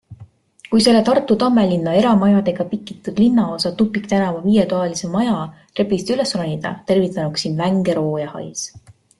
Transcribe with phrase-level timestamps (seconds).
[0.69, 7.63] Kui selle Tartu Tammelinna eramajadega pikitud linnaosa tupiktänava viietoalise maja trepist üles ronida, tervitanuks sind
[7.67, 8.69] vänge roojahais.